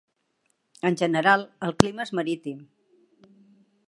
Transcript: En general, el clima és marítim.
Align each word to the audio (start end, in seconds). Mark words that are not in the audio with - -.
En 0.89 0.97
general, 1.01 1.43
el 1.67 1.75
clima 1.83 2.05
és 2.09 2.13
marítim. 2.21 2.65